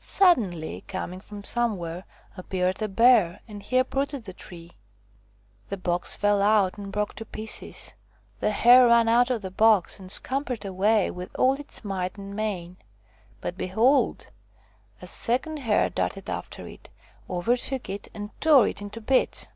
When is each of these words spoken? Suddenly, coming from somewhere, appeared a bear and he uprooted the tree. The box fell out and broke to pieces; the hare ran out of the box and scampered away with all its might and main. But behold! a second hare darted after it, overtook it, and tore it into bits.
Suddenly, 0.00 0.80
coming 0.88 1.20
from 1.20 1.44
somewhere, 1.44 2.02
appeared 2.36 2.82
a 2.82 2.88
bear 2.88 3.38
and 3.46 3.62
he 3.62 3.78
uprooted 3.78 4.24
the 4.24 4.32
tree. 4.32 4.72
The 5.68 5.76
box 5.76 6.16
fell 6.16 6.42
out 6.42 6.76
and 6.76 6.90
broke 6.90 7.14
to 7.14 7.24
pieces; 7.24 7.94
the 8.40 8.50
hare 8.50 8.88
ran 8.88 9.06
out 9.08 9.30
of 9.30 9.42
the 9.42 9.50
box 9.52 10.00
and 10.00 10.10
scampered 10.10 10.64
away 10.64 11.12
with 11.12 11.30
all 11.36 11.54
its 11.54 11.84
might 11.84 12.18
and 12.18 12.34
main. 12.34 12.78
But 13.40 13.56
behold! 13.56 14.26
a 15.00 15.06
second 15.06 15.58
hare 15.58 15.88
darted 15.88 16.28
after 16.28 16.66
it, 16.66 16.90
overtook 17.30 17.88
it, 17.88 18.08
and 18.12 18.30
tore 18.40 18.66
it 18.66 18.82
into 18.82 19.00
bits. 19.00 19.46